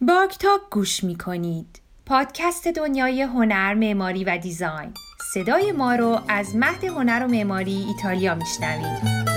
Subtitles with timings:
[0.00, 1.80] باگ تاک گوش می کنید.
[2.06, 4.94] پادکست دنیای هنر، معماری و دیزاین.
[5.34, 9.35] صدای ما رو از مهد هنر و معماری ایتالیا میشنوید.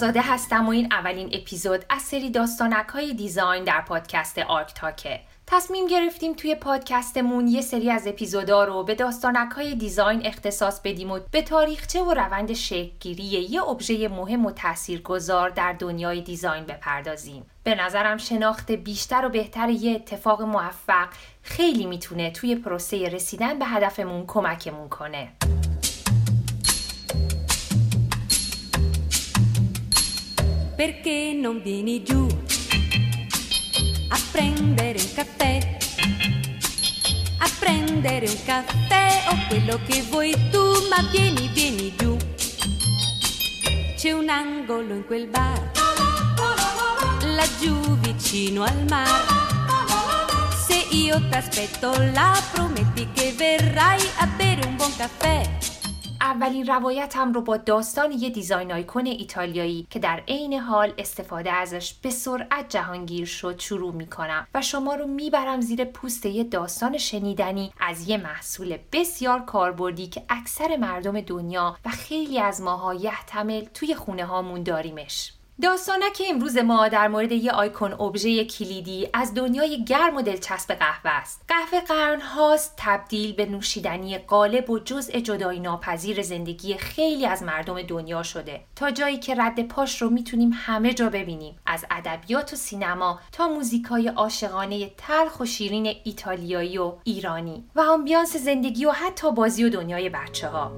[0.00, 5.20] آزاده هستم و این اولین اپیزود از سری داستانک های design در پادکست آرک تاکه
[5.46, 11.10] تصمیم گرفتیم توی پادکستمون یه سری از اپیزودا رو به داستانک های design اختصاص بدیم
[11.10, 17.46] و به تاریخچه و روند شکلگیری یه ابژه مهم و تاثیرگذار در دنیای design بپردازیم.
[17.64, 21.08] به نظرم شناخت بیشتر و بهتر یه اتفاق موفق
[21.42, 25.28] خیلی می‌تونه توی پروسه رسیدن به هدفمون کمکمون کنه.
[30.80, 32.26] Perché non vieni giù
[34.08, 35.76] a prendere un caffè?
[37.36, 42.16] A prendere un caffè o quello che vuoi tu, ma vieni, vieni giù.
[43.94, 45.70] C'è un angolo in quel bar,
[47.24, 49.26] laggiù vicino al mar.
[50.66, 55.69] Se io t'aspetto là, prometti che verrai a bere un buon caffè.
[56.20, 61.94] اولین روایتم رو با داستان یه دیزاین آیکون ایتالیایی که در عین حال استفاده ازش
[61.94, 67.72] به سرعت جهانگیر شد شروع می‌کنم و شما رو می‌برم زیر پوست یه داستان شنیدنی
[67.80, 73.94] از یه محصول بسیار کاربردی که اکثر مردم دنیا و خیلی از ماها یحتمل توی
[73.94, 75.32] خونه هامون داریمش.
[76.14, 81.10] که امروز ما در مورد یه آیکون ابژه کلیدی از دنیای گرم و دلچسب قهوه
[81.10, 81.44] است.
[81.48, 87.82] قهوه قرن هاست تبدیل به نوشیدنی غالب و جزء جدایی ناپذیر زندگی خیلی از مردم
[87.82, 88.60] دنیا شده.
[88.76, 91.56] تا جایی که رد پاش رو می‌تونیم همه جا ببینیم.
[91.66, 98.36] از ادبیات و سینما تا موزیکای عاشقانه تلخ و شیرین ایتالیایی و ایرانی و آمبیانس
[98.36, 100.72] زندگی و حتی بازی و دنیای بچه ها.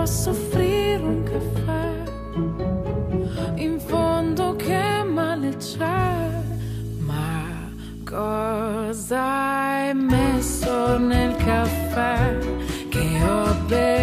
[0.00, 1.88] Posso offrire un caffè.
[3.56, 6.30] In fondo che male c'è,
[7.00, 7.70] ma
[8.02, 12.38] cosa hai messo nel caffè
[12.88, 13.99] che ho bevuto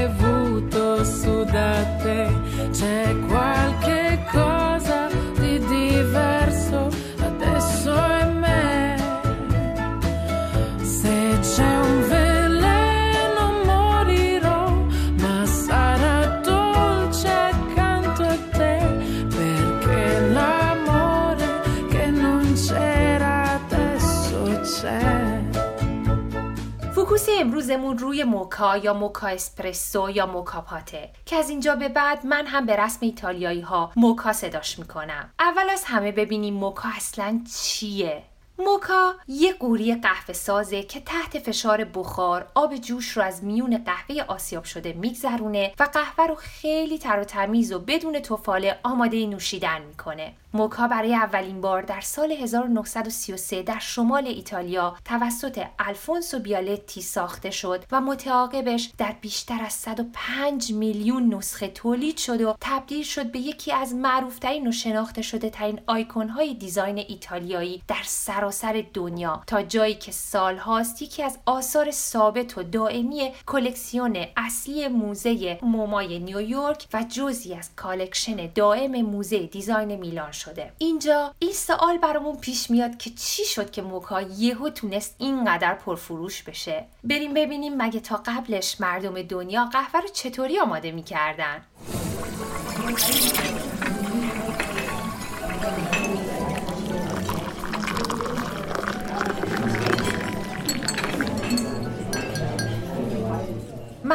[27.39, 31.09] امروزمون روی موکا یا موکا اسپرسو یا موکا پاته.
[31.25, 35.29] که از اینجا به بعد من هم به رسم ایتالیایی ها موکا صداش می‌کنم.
[35.39, 38.23] اول از همه ببینیم موکا اصلا چیه.
[38.59, 44.23] موکا یه قوری قهوه سازه که تحت فشار بخار آب جوش رو از میون قهوه
[44.27, 49.81] آسیاب شده میگذرونه و قهوه رو خیلی تر و تمیز و بدون توفاله آماده نوشیدن
[49.81, 50.33] می‌کنه.
[50.53, 57.83] موکا برای اولین بار در سال 1933 در شمال ایتالیا توسط الفونسو بیالتی ساخته شد
[57.91, 63.71] و متعاقبش در بیشتر از 105 میلیون نسخه تولید شد و تبدیل شد به یکی
[63.71, 68.03] از معروفترین و شناخته شده ترین آیکون های دیزاین ایتالیایی در
[68.51, 75.59] سراسر دنیا تا جایی که سالهاست یکی از آثار ثابت و دائمی کلکسیون اصلی موزه
[75.61, 80.71] مومای نیویورک و جزی از collection دائم موزه design میلان شده.
[80.77, 86.43] اینجا این سوال برامون پیش میاد که چی شد که موکا یهو تونست اینقدر پرفروش
[86.43, 91.61] بشه؟ بریم ببینیم مگه تا قبلش مردم دنیا قهوه رو چطوری آماده می‌کردن؟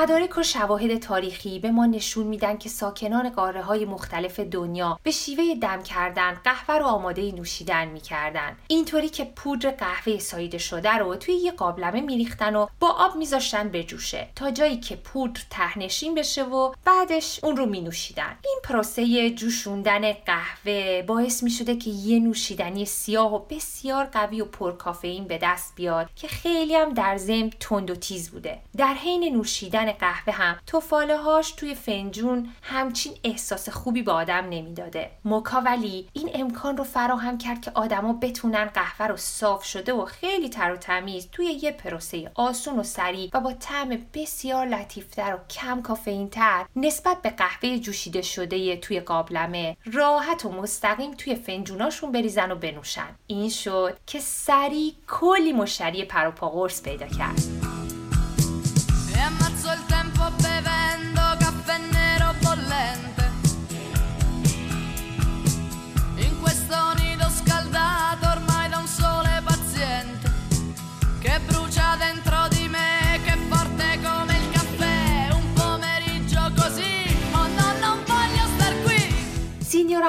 [0.02, 5.10] مدارک و شواهد تاریخی به ما نشون میدن که ساکنان قاره های مختلف دنیا به
[5.10, 8.56] شیوه دم کردن قهوه رو آماده نوشیدن می‌کردن.
[8.68, 13.68] اینطوری که پودر قهوه ساییده شده رو توی یه قابلمه میریختن و با آب میذاشتن
[13.68, 18.36] بجوشه تا جایی که پودر تهنشین بشه و بعدش اون رو مینوشیدن.
[18.44, 25.24] این پروسه جوشوندن قهوه باعث می‌شده که یه نوشیدنی سیاه و بسیار قوی و پرکافئین
[25.24, 28.58] به دست بیاد که خیلی هم در ضمن تند و تیز بوده.
[28.76, 35.10] در حین نوشیدن قهوه هم توفاله هاش توی فنجون همچین احساس خوبی به آدم نمی‌داده.
[35.24, 40.04] موکا ولی این امکان رو فراهم کرد که آدما بتونن قهوه رو صاف شده و
[40.04, 45.34] خیلی تر و تمیز توی یه پروسه آسون و سریع و با طعم بسیار لطیفتر
[45.34, 51.34] و کم کافئین تر نسبت به قهوه جوشیده شده توی قابلمه راحت و مستقیم توی
[51.34, 53.08] فنجوناشون بریزن و بنوشن.
[53.26, 57.71] این شد که سریع کلی مشتری پروپا قرص پیدا کرد.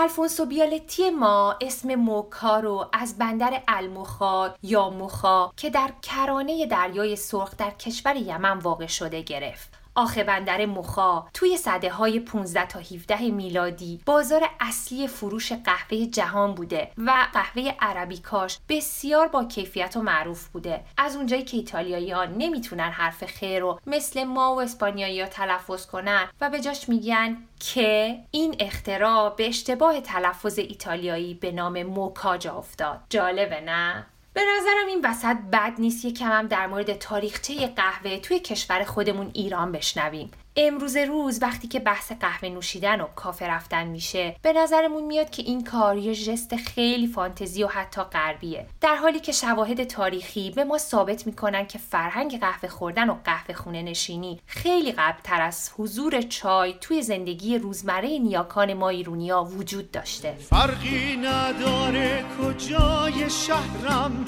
[0.04, 7.16] الفونسو بیالتی ما اسم موکا رو از بندر المخا یا موخا که در کرانه دریای
[7.16, 9.83] سرخ در کشور یمن واقع شده گرفت.
[9.96, 16.54] آخه بندر مخا توی صده های 15 تا 17 میلادی بازار اصلی فروش قهوه جهان
[16.56, 20.84] بوده و قهوه عربی کاش بسیار با کیفیت و معروف بوده.
[20.98, 25.86] از اونجایی که ایتالیایی ها نمی‌تونن حرف خیر رو مثل ما و اسپانیایی ها تلفظ
[25.86, 32.38] کنن و به جاش میگن که این اختراع به اشتباه تلفظ ایتالیایی به نام موکا
[32.38, 33.00] جا افتاد.
[33.10, 38.40] جالبه نه؟ به نظرم این وسط بد نیست یکم هم در مورد تاریخچه قهوه توی
[38.40, 40.32] کشور خودمون ایران بشنویم.
[40.56, 45.44] امروز روز وقتی که بحث قهوه نوشیدن و کافه رفتن میشه به نظرمون میاد که
[45.44, 48.66] این کار یه ژست خیلی فانتزی و حتی غربیه.
[48.82, 53.54] در حالی که شواهد تاریخی به ما ثابت می‌کنن که فرهنگ قهوه خوردن و قهوه
[53.54, 60.34] خونه نشینی خیلی قبلتر از حضور چای توی زندگی روزمره نیاکان ما ایرونیا وجود داشته.
[60.50, 64.26] فرقی نداره کجای شهرم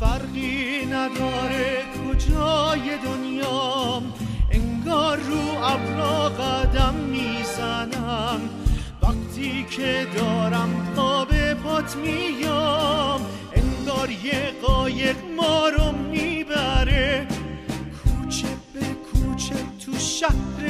[0.00, 4.14] فرقی نداره کجای دنیام.
[4.86, 8.40] انگار رو ابرا قدم می‌زنم.
[9.02, 13.20] وقتی که دارم تا به پات میام
[13.52, 17.26] انگار یه قایق ما رو می‌بره.
[18.04, 19.54] کوچه به کوچه
[19.86, 20.64] تو شهر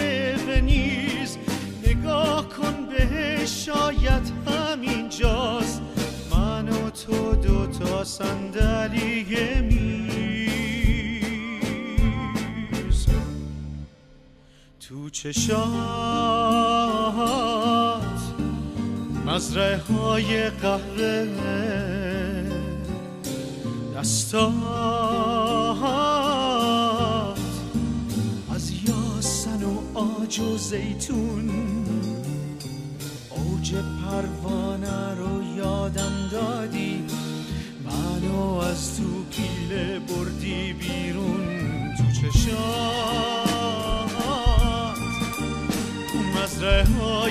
[0.49, 1.39] ونیز
[1.87, 5.83] نگاه کن به شاید همینجاست.
[6.33, 9.25] من و تو دوتا صندلی
[14.89, 15.47] تو چشات
[19.27, 21.29] مزرعه های قهوه
[23.97, 24.53] دستات.
[28.55, 31.51] از یاسن و آج و زیتون
[33.31, 37.05] اوج پروانه رو یادم دادی.
[37.85, 41.47] منو از تو پیله بردی بیرون
[41.97, 43.26] تو چشات.
[46.67, 47.29] با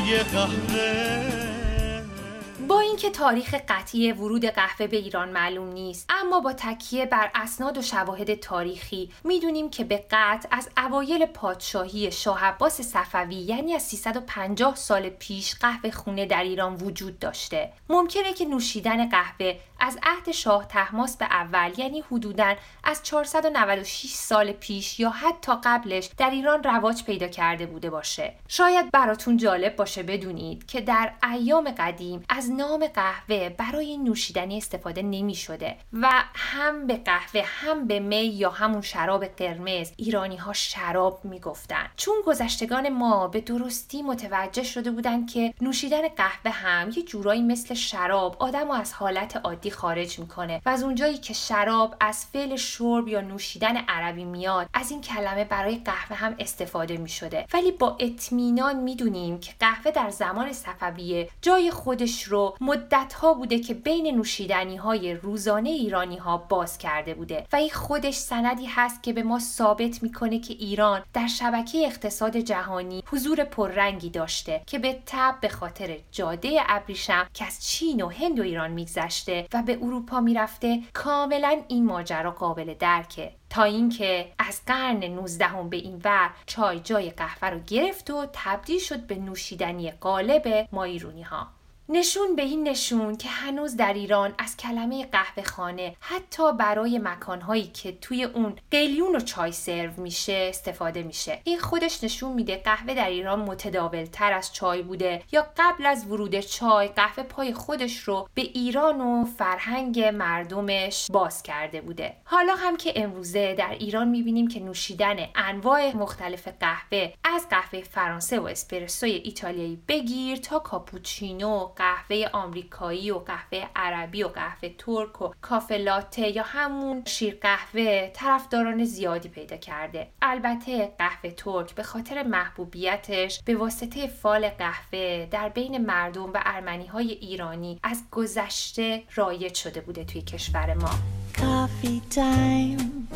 [3.06, 7.82] اینکه تاریخ قطعی ورود قهوه به ایران معلوم نیست اما با تکیه بر اسناد و
[7.82, 14.76] شواهد تاریخی می‌دونیم که به قطع از اوایل پادشاهی شاه عباس صفوی یعنی از 350
[14.76, 17.74] سال پیش قهوه خونه در ایران وجود داشته.
[17.90, 24.52] ممکنه که نوشیدن قهوه از عهد شاه تحماس به اول یعنی حدوداً از 496 سال
[24.52, 28.34] پیش یا حتی قبلش در ایران رواج پیدا کرده بوده باشه.
[28.48, 35.02] شاید براتون جالب باشه بدونید که در ایام قدیم از نام قهوه برای نوشیدنی استفاده
[35.02, 40.54] نمی شده و هم به قهوه هم به می یا همون شراب قرمز ایرانی ها
[40.54, 41.90] شراب می گفتن.
[41.96, 47.74] چون گذشتگان ما به درستی متوجه شده بودند که نوشیدن قهوه هم یه جورایی مثل
[47.74, 52.56] شراب آدم و از حالت عادی خارج می‌کنه و از اونجایی که شراب از فعل
[52.56, 57.98] شرب یا نوشیدن عربی میاد از این کلمه برای قهوه هم استفاده می‌شده ولی با
[58.00, 64.16] اطمینان می‌دونیم که قهوه در زمان صفویه جای خودش رو مدت ها بوده که بین
[64.16, 69.24] نوشیدنی های روزانه ایرانی ها باز کرده بوده و این خودش سندی هست که به
[69.24, 75.36] ما ثابت می‌کنه که ایران در شبکه اقتصاد جهانی حضور پررنگی داشته که به تب
[75.42, 80.20] به خاطر جاده ابریشم که از چین و هند و ایران میگذشته و به اروپا
[80.20, 83.32] می‌رفته کاملا این ماجرا قابل درکه.
[83.50, 88.80] تا اینکه از قرن 19 به این ور چای جای قهوه رو گرفت و تبدیل
[88.80, 91.48] شد به نوشیدنی غالب ما ایرونی ها
[91.90, 97.68] نشون به این نشون که هنوز در ایران از کلمه قهوه خانه حتی برای مکانهایی
[97.68, 101.42] که توی اون قلیون و چای سرو میشه استفاده میشه.
[101.44, 106.08] این خودش نشون میده قهوه در ایران متداول تر از چای بوده یا قبل از
[106.08, 112.14] ورود چای قهوه پای خودش رو به ایران و فرهنگ مردمش باز کرده بوده.
[112.24, 118.40] حالا هم که امروزه در ایران می‌بینیم که نوشیدن انواع مختلف قهوه از قهوه فرانسه
[118.40, 125.34] و اسپرسوی ایتالیایی بگیر تا کاپوچینو قهوه آمریکایی و قهوه عربی و قهوه ترک و
[125.42, 132.24] کافه لاته یا همون شیر قهوه طرفداران زیادی پیدا کرده البته قهوه ترک به خاطر
[132.24, 139.56] محبوبیتش به واسطه فال قهوه در بین مردم و ارمنی های ایرانی از گذشته رایج
[139.56, 140.90] شده بوده توی کشور ما
[141.38, 143.08] Coffee time.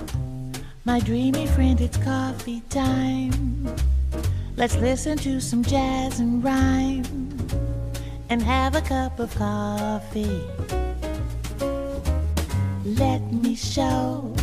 [0.86, 3.76] My dreamy friend, it's coffee time.
[4.58, 7.39] Let's listen to some jazz and rhyme
[8.31, 10.43] and have a cup of coffee.
[12.85, 14.35] Let me show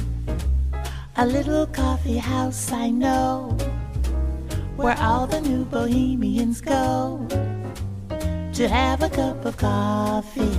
[1.16, 3.58] a little coffee house I know
[4.76, 7.28] where all the new bohemians go
[8.58, 10.58] to have a cup of coffee.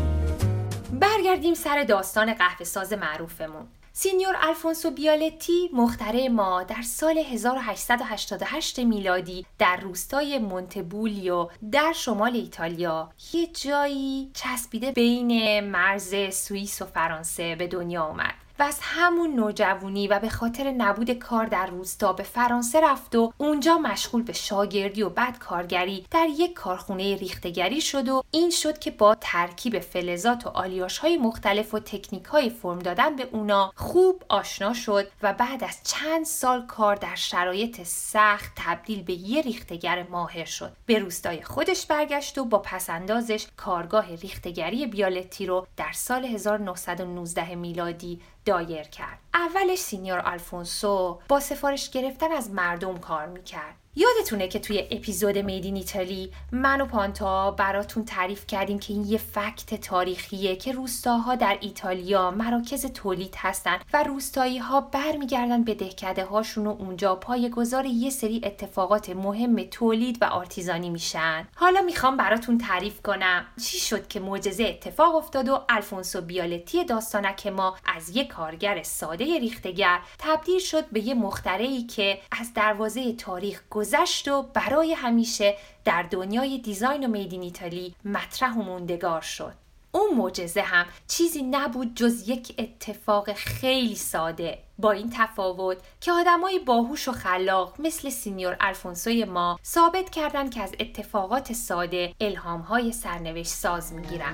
[1.01, 3.67] برگردیم سر داستان قهوه ساز معروفمون
[4.00, 13.10] سینیور الفونسو بیالتی مخترع ما در سال 1888 میلادی در روستای مونتبولیو در شمال ایتالیا.
[13.34, 20.08] یه جایی چسبیده بین مرز سوئیس و فرانسه به دنیا آمد و از همون نوجوانی
[20.08, 25.02] و به خاطر نبود کار در روستا به فرانسه رفت و اونجا مشغول به شاگردی
[25.02, 30.48] و بعد کارگری در یک کارخونه ریختگری شد و این شد که با ترکیب فلزات
[30.48, 35.34] و آلیاش های مختلف و تکنیک های فرم دادن به اونا خوب آشنا شد و
[35.34, 40.72] بعد از چند سال کار در شرایط سخت تبدیل به یه ریختگر ماهر شد.
[40.86, 48.20] به روستای خودش برگشت و با پس‌اندازش کارگاه ریختگری بیالتی رو در سال 1919 میلادی
[48.48, 49.20] دایر کرد.
[49.34, 53.76] اولش signor آلفونسو با سفارش گرفتن از مردم کار می‌کرد.
[54.00, 59.06] یادتونه که توی اپیزود made in Italy من و پانتا براتون تعریف کردیم که این
[59.06, 65.74] یه fact تاریخیه که روستاها در ایتالیا مراکز تولید هستن و روستایی ها برمیگردن به
[65.74, 71.48] دهکده هاشون و اونجا پایه‌گذار یه سری اتفاقات مهم تولید و artisan ی میشن.
[71.56, 77.48] حالا می‌خوام براتون تعریف کنم چی شد که معجزه اتفاق افتاد و الفونسو بیالتی داستانک
[77.48, 83.62] ما از یه کارگر ساده ریختگر تبدیل شد به یه مخترعی که از دروازه تاریخ
[83.88, 89.54] گذشت و برای همیشه در دنیای دیزاین و میدین ایتالی مطرح و موندگار شد.
[89.92, 96.60] اون معجزه هم چیزی نبود جز یک اتفاق خیلی ساده با این تفاوت که آدمای
[96.60, 103.52] باهوش و خلاق مثل سینیور الفونسوی ما ثابت کردند که از اتفاقات ساده الهامهای سرنوشت
[103.52, 104.34] ساز می‌گیرن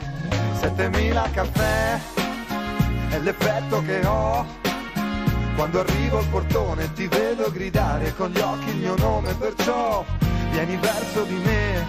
[5.55, 10.03] quando arrivo al portone ti vedo gridare con gli occhi il mio nome perciò
[10.51, 11.85] vieni verso di me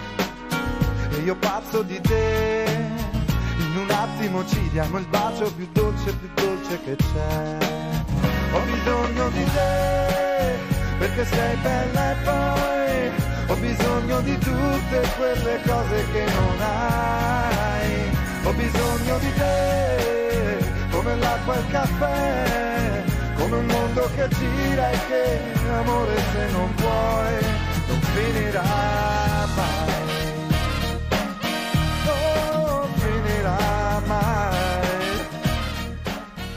[1.11, 2.65] e io pazzo di te.
[3.57, 7.57] In un attimo ci diamo il bacio più dolce più dolce che c'è.
[8.53, 10.53] Ho bisogno di te
[10.99, 13.11] perché sei bella e poi
[13.47, 18.17] ho bisogno di tutte quelle cose che non hai.
[18.43, 20.57] Ho bisogno di te
[20.91, 22.94] come l'acqua e il caffè
[24.05, 27.43] mondo che gira e che amore se non vuoi
[27.87, 28.63] non finirà
[29.55, 30.03] mai.
[32.05, 34.45] Non finirà mai.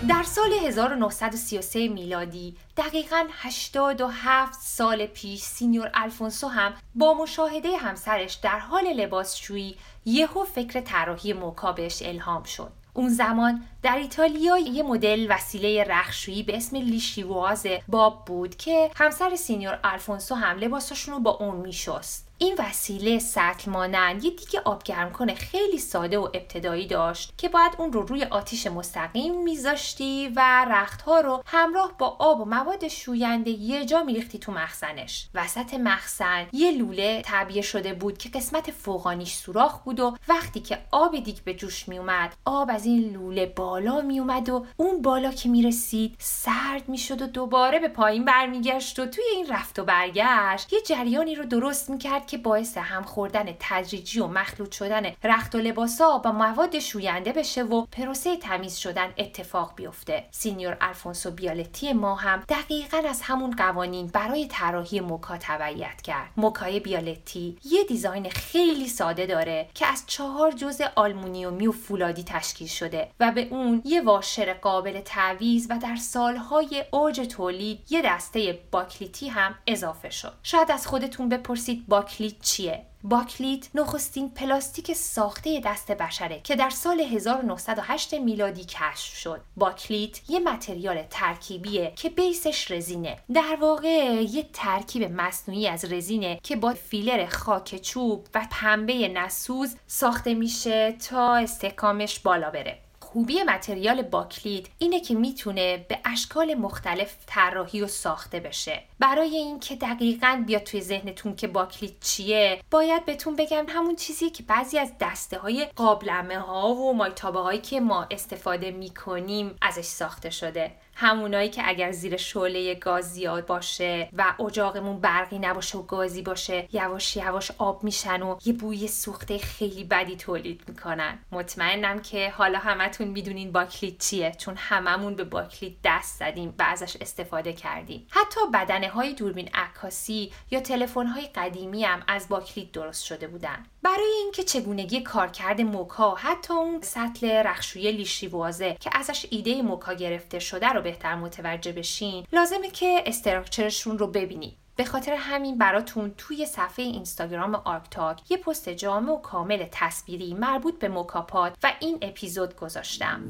[0.08, 8.58] در سال 1933 میلادی دقیقا 87 سال پیش سینیور الفونسو هم با مشاهده همسرش در
[8.58, 15.26] حال لباسشویی یهو فکر طراحی موکا بهش الهام شد اون زمان در ایتالیا یه مدل
[15.30, 21.30] وسیله رخشویی به اسم لیشیواز باب بود که همسر سینیور الفونسو هم لباساشون رو با
[21.30, 22.27] اون میشست.
[22.40, 27.48] این وسیله سطل مانند یه دیگه آب گرم کنه خیلی ساده و ابتدایی داشت که
[27.48, 32.88] باید اون رو روی آتیش مستقیم میذاشتی و رختها رو همراه با آب و مواد
[32.88, 35.28] شوینده یه جا میریختی تو مخزنش.
[35.34, 40.78] وسط مخزن یه لوله تعبیه شده بود که قسمت فوقانیش سوراخ بود و وقتی که
[40.90, 45.48] آب دیگ به جوش میومد آب از این لوله بالا میومد و اون بالا که
[45.48, 50.80] می‌رسید سرد می‌شد و دوباره به پایین برمیگشت و توی این رفت و برگشت یه
[50.80, 56.18] جریانی رو درست می‌کرد که باعث هم خوردن تدریجی و مخلوط شدن رخت و لباسا
[56.18, 60.24] با مواد شوینده بشه و پروسه تمیز شدن اتفاق بیفته.
[60.30, 66.30] signor الفونسو بیالتی ما هم دقیقا از همون قوانین برای طراحی موکا تبعیت کرد.
[66.36, 72.68] موکای بیالتی یه design خیلی ساده داره که از چهار جزء آلمونیومی و فولادی تشکیل
[72.68, 78.58] شده و به اون یه واشر قابل تعویض و در سالهای اوج تولید یه دسته
[78.70, 80.32] باکلیتی هم اضافه شد.
[80.42, 81.84] شاید از خودتون بپرسید
[82.18, 89.40] باکلیت چیه باکلیت نخستین پلاستیک ساخته دست بشره که در سال 1908 میلادی کشف شد.
[89.56, 93.16] باکلیت یه material ترکیبیه که base ش رزینه.
[93.34, 99.76] در واقع یه ترکیب مصنوعی از رزینه که با فیلر خاک چوب و پنبه نسوز
[99.86, 102.87] ساخته میشه تا استحکامش بالا بره.
[103.12, 108.82] خوبی material باکلیت اینه که می‌تونه به اشکال مختلف طراحی و ساخته بشه.
[108.98, 114.42] برای اینکه دقیقا بیاد توی ذهنتون که باکلیت چیه باید بهتون بگم همون چیزی که
[114.42, 120.30] بعضی از دسته های قابلمه ها و مایتابه هایی که ما استفاده می‌کنیم ازش ساخته
[120.30, 120.72] شده.
[121.00, 126.68] همونایی که اگر زیر شعله گاز زیاد باشه و اجاقمون برقی نباشه و گازی باشه
[126.72, 131.18] یواش یواش آب میشن و یه بوی سوخته خیلی بدی تولید می‌کنن.
[131.32, 136.96] مطمئنم که حالا همتون می‌دونین باکلیت چیه چون هممون به باکلیت دست زدیم و ازش
[137.00, 138.06] استفاده کردیم.
[138.10, 143.66] حتی بدنه های دوربین عکاسی یا تلفن های قدیمی هم از باکلیت درست شده بودن.
[143.88, 150.38] برای اینکه چگونگی کارکرد موکا حتی اون سطل رختشوی lisciveuse که ازش ایده موکا گرفته
[150.38, 156.14] شده رو بهتر متوجه بشین لازمه که structure شون رو ببینید به خاطر همین براتون
[156.18, 161.72] توی صفحه اینستاگرام آرکتاک یه پست جامع و کامل تصویری مربوط به moka pot و
[161.80, 163.24] این اپیزود گذاشتم.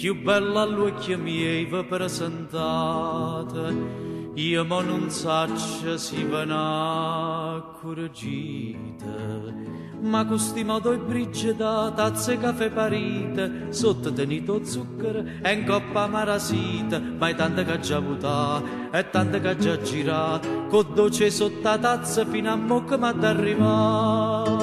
[0.00, 3.74] Più bella all'occhio miei vi presentate,
[4.32, 8.78] io ma non saccio si va accorgite.
[10.00, 16.98] Ma questi modo e brigida, tazze caffè parite, sotto tenito zucchero e in coppa marasita,
[16.98, 22.24] ma è tanta che già avuta, e tanta che già girata, con dolce sotto tazza
[22.24, 24.59] fino a mo' che m'ha d'arrivare.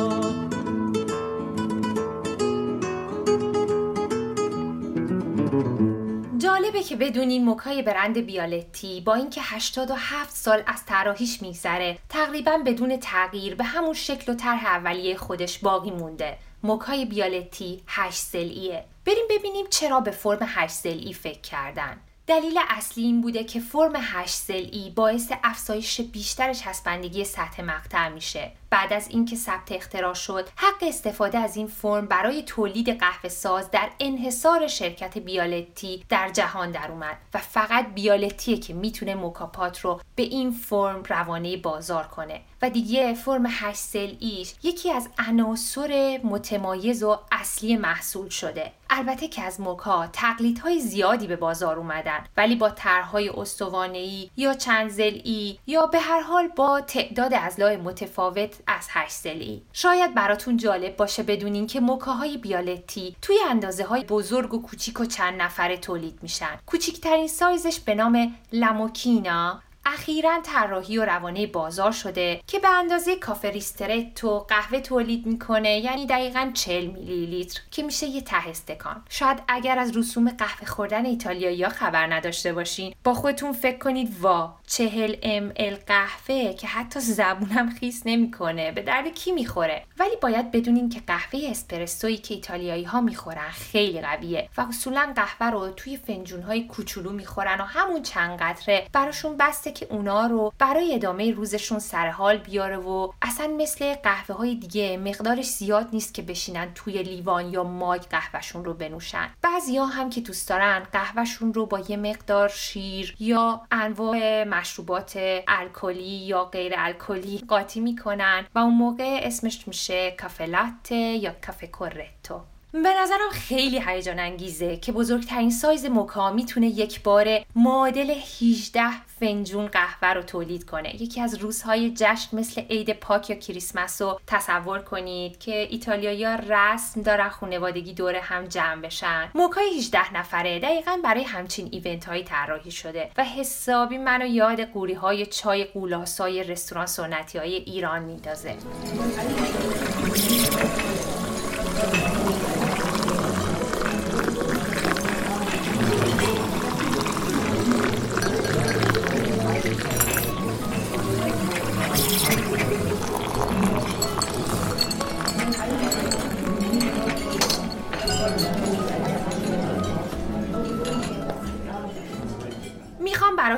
[6.67, 12.97] جالبه که بدونین موکای برند بیالتی با اینکه 87 سال از طراحیش میگذره تقریبا بدون
[12.97, 16.37] تغییر به همون شکل و طرح اولیه خودش باقی مونده.
[16.63, 21.97] موکای بیالتی 8 سلعیه بریم ببینیم چرا به فرم 8 سلعی فکر کردن.
[22.27, 28.51] دلیل اصلی این بوده که فرم 8 سلعی باعث افزایش بیشتر چسبندگی سطح مقطع میشه.
[28.69, 33.71] بعد از اینکه ثبت اختراع شد حق استفاده از این فرم برای تولید قهوه ساز
[33.71, 40.01] در انحصار شرکت بیالتی در جهان در اومد و فقط بیالتیه که می‌تونه موکاپات رو
[40.15, 42.41] به این فرم روانه بازار کنه.
[42.61, 48.71] و دیگه فرم 8 ایش یکی از عناصر متمایز و اصلی محصول شده.
[48.89, 54.89] البته که از موکا تقلیدهای زیادی به بازار اومدن ولی با طرحهای استوانه‌ای یا چند
[54.89, 60.95] ضلعی یا به هر حال با تعداد اضلاع متفاوت از 8 ضلعی شاید براتون جالب
[60.95, 66.19] باشه بدونین که موکاهای بیالتی توی اندازه های بزرگ و کوچیک و چند نفره تولید
[66.21, 66.59] میشن.
[66.65, 69.61] کوچیکترین سایزش به نام لاموکینا.
[69.93, 76.07] اخیرا طراحی و روانه بازار شده که به اندازه کافه ریسترتو قهوه تولید می‌کنه یعنی
[76.07, 79.03] دقیقا 40 میلی لیتر که میشه یه ته استکان.
[79.09, 82.95] شاید اگر از رسوم قهوه خوردن ایتالیایی خبر نداشته باشین.
[83.03, 88.81] با خودتون فکر کنید وا 40 ام ال قهوه که حتی زبونم خیس نمی‌کنه به
[88.81, 94.49] درد کی می‌خوره؟ ولی باید بدونین که قهوه اسپرسویی که ایتالیایی ها می‌خورن خیلی قویه
[94.57, 99.76] و اصولا قهوه رو توی فنجون های کوچولو می‌خورن و همون چند قطره براشون بسته
[99.79, 104.97] که اونا رو برای ادامه روزشون سر حال بیاره و اصلا مثل قهوه های دیگه
[104.97, 109.29] مقدارش زیاد نیست که بشینن توی لیوان یا ماگ قهوهشون رو بنوشن.
[109.41, 116.03] بعضیا هم که دوست دارن قهوهشون رو با یه مقدار شیر یا انواع مشروبات الکلی
[116.03, 122.41] یا غیر الکلی قاطی می‌کنن و اون موقع اسمش میشه کافه لاته یا کافه کورتو.
[122.83, 128.81] به نظرم خیلی هیجان انگیزه که بزرگترین سایز موکا می‌تونه یک بار معادل 18
[129.19, 131.01] فنجون قهوه رو تولید کنه.
[131.01, 137.01] یکی از روزهای جشن مثل عید پاک یا کریسمس رو تصور کنید که ایتالیایی رسم
[137.01, 139.29] دارن خانوادگی دور هم جمع بشن.
[139.35, 144.93] موکای 18 نفره دقیقا برای همچین ایونت هایی طراحی شده و حسابی منو یاد قوری
[144.93, 148.55] های چای قولاسای رستوران سنتی های ایران میندازه.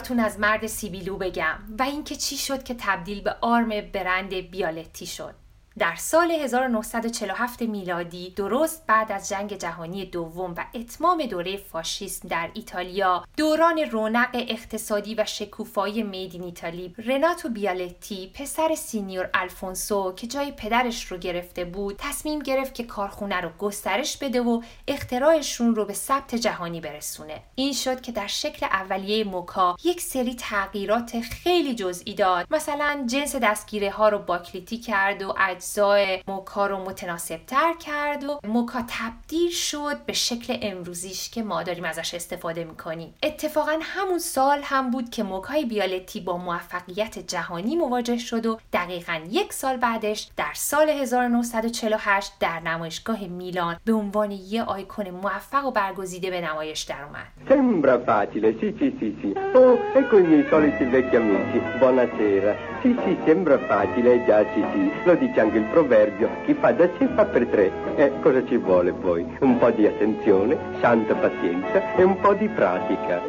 [0.10, 5.06] براتون از مرد سیبیلو بگم و اینکه چی شد که تبدیل به آرم برند بیالتی
[5.06, 5.36] شد.
[5.80, 12.50] در سال 1947 میلادی درست بعد از جنگ جهانی دوم و اتمام دوره فاشیسم در
[12.54, 20.28] ایتالیا دوران رونق اقتصادی و شکوفایی made in Italy رناتو بیالتی پسر signor الفونسو که
[20.28, 25.86] جای پدرش رو گرفته بود تصمیم گرفت که کارخونه رو گسترش بده و اختراعشون رو
[25.86, 27.42] به ثبت جهانی برسونه.
[27.56, 32.48] این شد که در شکل اولیه موکا یک سری تغییرات خیلی جزئی داد.
[32.52, 35.34] مثلا جنس دستگیره ها رو باکلیتی کرد و
[35.70, 41.64] اجزای موکا رو متناسب تر کرد و موکا تبدیل شد به شکل امروزیش که ما
[41.64, 47.76] داریم ازش استفاده می‌کنیم اتفاقا همون سال هم بود که موکای بیالتی با موفقیت جهانی
[47.76, 54.32] مواجه شد و دقیقا یک سال بعدش در سال 1948 در نمایشگاه میلان به عنوان
[54.32, 59.30] یه آیکون موفق و برگزیده به نمایش در اومد Sembra facile, sì, sì, sì, sì.
[59.54, 59.80] Oh,
[60.28, 61.60] miei soliti vecchi amici.
[61.80, 62.52] Buonasera.
[62.82, 64.92] Sì, sì, sembra facile, già, sì, sì.
[65.04, 66.30] Lo dice anche il proverbio.
[66.46, 67.72] Chi fa da sé fa per tre.
[67.96, 69.26] Eh, cosa ci vuole poi?
[69.40, 73.22] Un po' di attenzione, santa pazienza e un po' di pratica.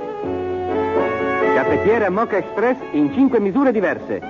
[1.55, 4.21] Caffettiera Mocha Express in cinque misure diverse.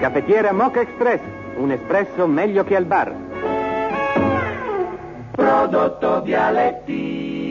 [0.00, 1.20] Caffettiera Mocha Express,
[1.56, 3.14] un espresso meglio che al bar.
[5.32, 7.43] Prodotto Vialetti.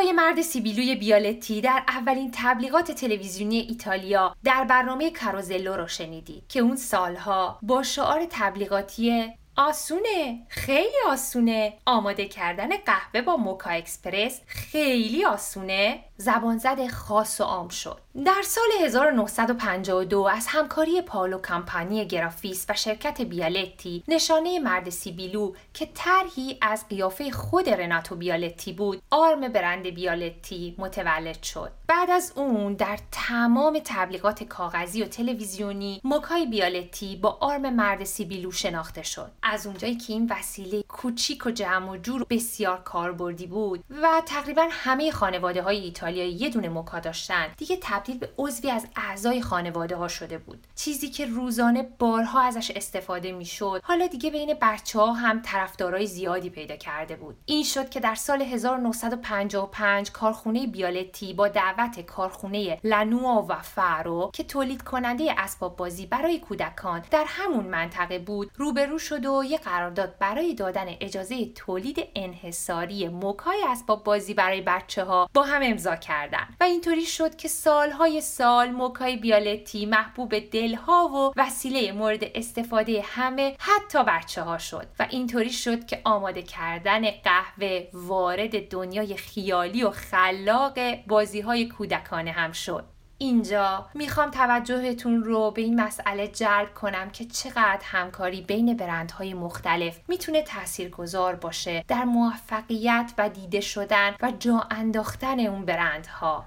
[0.00, 6.60] صدای مرد سیبیلوی بیالتی در اولین تبلیغات تلویزیونی ایتالیا در برنامه کاروزلو رو شنیدید که
[6.60, 11.72] اون سالها با شعار تبلیغاتی آسونه خیلی آسونه.
[11.86, 16.04] آماده کردن قهوه با موکا اکسپرس خیلی آسونه.
[16.16, 18.00] زبانزد خاص و عام شد.
[18.24, 25.88] در سال 1952 از همکاری پالو کمپانی گرافیس و شرکت بیالتی نشانه مرد سیبیلو که
[25.94, 31.72] طرحی از قیافه خود رناتو بیالتی بود آرم برند بیالتی متولد شد.
[31.86, 38.52] بعد از اون در تمام تبلیغات کاغذی و تلویزیونی موکای بیالتی با آرم مرد سیبیلو
[38.52, 39.30] شناخته شد.
[39.42, 44.68] از اونجایی که این وسیله کوچیک و جمع و جور بسیار کاربردی بود و تقریبا
[44.70, 49.96] همه خانواده های ایتالیایی یه دونه موکا داشتن دیگه تبدیل به عضوی از اعضای خانواده
[49.96, 50.66] ها شده بود.
[50.74, 56.50] چیزی که روزانه بارها ازش استفاده می‌شد حالا دیگه بین بچه ها هم طرفدارای زیادی
[56.50, 57.36] پیدا کرده بود.
[57.46, 64.44] این شد که در سال 1955 کارخونه بیالتی با دعوت کارخونه لنوا و فرو که
[64.44, 70.54] تولید کننده اسباب بازی برای کودکان در همون منطقه بود روبرو شد یه قرارداد برای
[70.54, 76.48] دادن اجازه تولید انحصاری موکای اسباب بازی برای بچه ها با هم امضا کردن.
[76.60, 83.56] و اینطوری شد که سالهای سال موکای بیالتی محبوب دلها و وسیله مورد استفاده همه
[83.58, 84.86] حتی بچه ها شد.
[84.98, 92.30] و اینطوری شد که آماده کردن قهوه وارد دنیای خیالی و خلاق بازی های کودکانه
[92.30, 92.84] هم شد.
[93.22, 93.86] اینجا.
[93.94, 100.42] می‌خوام توجهتون رو به این مسئله جلب کنم که چقدر همکاری بین برندهای مختلف می‌تونه
[100.42, 106.44] تاثیرگذار باشه در موفقیت و دیده شدن و جا انداختن اون برندها.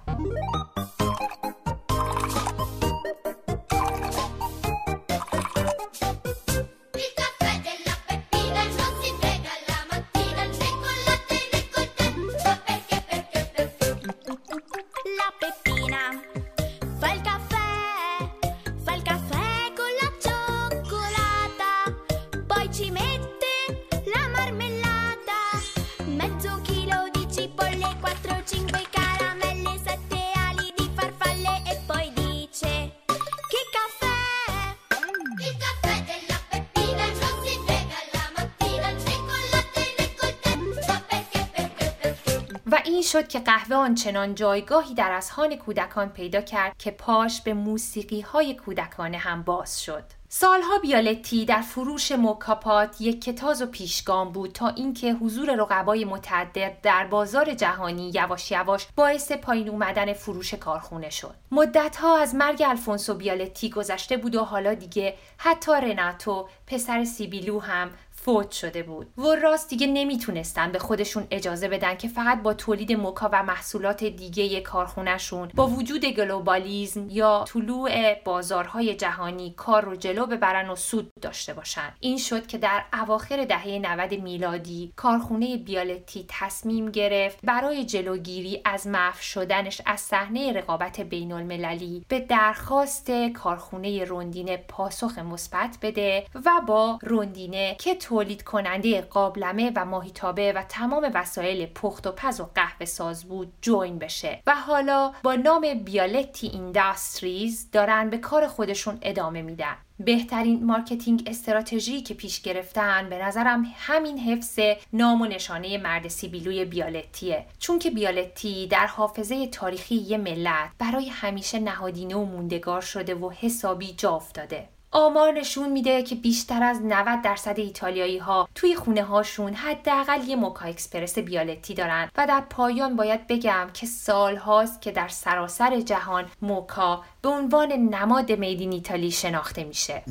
[43.14, 48.56] شد که قهوه آنچنان جایگاهی در اذهان کودکان پیدا کرد که پاش به موسیقی های
[48.56, 50.04] کودکانه هم باز شد.
[50.30, 56.78] سالها بیالتی در فروش موکاپات یک کتاز و پیشگام بود تا اینکه حضور رقبای متعدد
[56.82, 61.36] در بازار جهانی یواش یواش باعث پایین اومدن فروش کارخونه شد.
[61.52, 67.90] مدتها از مرگ الفونسو بیالتی گذشته بود و حالا دیگه حتی رناتو پسر سیبیلو هم
[68.26, 69.08] فوت شده بود.
[69.18, 74.62] وراث دیگه نمی‌تونستن به خودشون اجازه بدن که فقط با تولید موکا و محصولات دیگه
[74.62, 81.54] کارخونهشون با وجود globalism یا طلوع بازارهای جهانی کار رو جلو ببرن و سود داشته
[81.54, 81.94] باشن.
[82.00, 88.88] این شد که در اواخر دهه 90 میلادی کارخونه بیالتی تصمیم گرفت برای جلوگیری از
[88.88, 96.50] محو شدنش از صحنه رقابت بین المللی به درخواست کارخونه روندینه پاسخ مثبت بده و
[96.68, 102.50] با روندینه که تولید کننده قابلمه و ماهیتابه و تمام وسایل پخت و پز و
[102.56, 104.42] قهوه ساز بود join بشه.
[104.48, 109.76] و حالا با نام بیالتی Industries دارن به کار خودشون ادامه میدن.
[110.00, 114.60] بهترین marketing strategy که پیش گرفتن به نظرم همین حفظ
[114.94, 121.10] نام و نشانه مرد سیبیلوی بیالتیه چون که بیالتی در حافظه تاریخی یه ملت برای
[121.10, 124.73] همیشه نهادینه و موندگار شده و حسابی جا افتاده.
[124.96, 130.36] آمار نشون میده که بیشتر از 90 درصد ایتالیایی ها توی خونه هاشون حداقل یه
[130.36, 135.82] موکا اکسپرس بیالتی دارن و در پایان باید بگم که سال هاست که در سراسر
[135.82, 140.04] جهان موکا به عنوان نماد made in Italy شناخته میشه.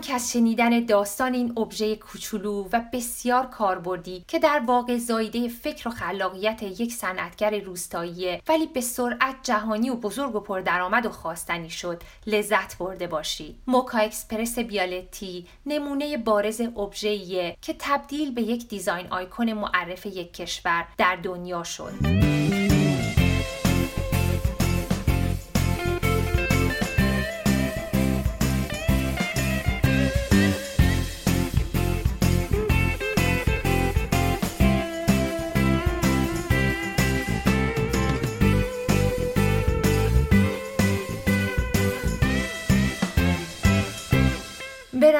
[0.00, 5.88] که از شنیدن داستان این ابژه کوچولو و بسیار کاربردی که در واقع زایده فکر
[5.88, 11.70] و خلاقیت یک صنعتگر روستاییه ولی به سرعت جهانی و بزرگ و پردرآمد و خواستنی
[11.70, 12.02] شد.
[12.26, 13.56] لذت برده باشید.
[13.66, 20.86] موکا اکسپرس بیالتی نمونه بارز ابژه‌ایه که تبدیل به یک دیزاین آیکون معرف یک کشور
[20.98, 21.92] در دنیا شد.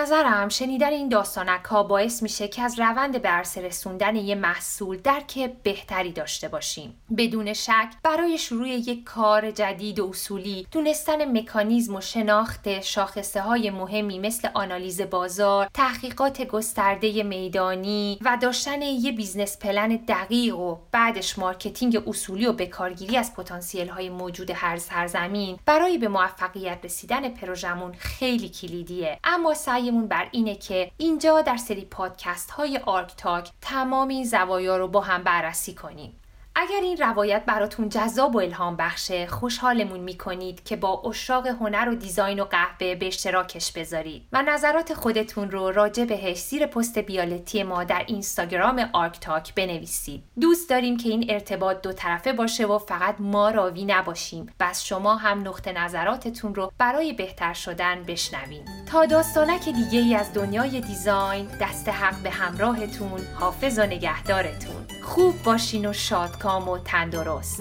[0.01, 4.97] نظرم شنیدن این داستانک ها باعث میشه که از روند به عرضه رسوندن یه محصول
[4.97, 7.01] درک بهتری داشته باشیم.
[7.17, 13.71] بدون شک برای شروع یک کار جدید و اصولی دونستن مکانیزم و شناخت شاخصه های
[13.71, 21.39] مهمی مثل آنالیز بازار، تحقیقات گسترده میدانی و داشتن یه business plan دقیق و بعدش
[21.39, 27.93] marketing اصولی و بکارگیری از پتانسیل های موجود هر سرزمین برای به موفقیت رسیدن پروژمون
[27.93, 29.19] خیلی کلیدیه.
[29.25, 29.55] اما
[29.91, 34.89] سعیمون بر اینه که اینجا در سری پادکست های آرک تاک تمام این زوایا رو
[34.89, 36.20] با هم بررسی کنیم.
[36.55, 41.95] اگر این روایت براتون جذاب و الهام بخشه خوشحالمون می‌کنید که با عشاق هنر و
[41.95, 44.27] design و قهوه به اشتراکش بذارید.
[44.33, 50.23] و نظرات خودتون رو راجع بهش زیر پست بیالتی ما در اینستاگرام آرک تاک بنویسید.
[50.41, 54.53] دوست داریم که این ارتباط دو طرفه باشه و فقط ما راوی نباشیم.
[54.61, 60.35] از شما هم نقطه نظراتتون رو برای بهتر شدن بشنویم تا داستانک دیگه ای از
[60.35, 64.87] دنیای دیزاین دست حق به همراهتون حافظ و نگهدارتون.
[65.03, 65.93] خوب باشین و
[66.41, 67.61] شادکام و تندرست.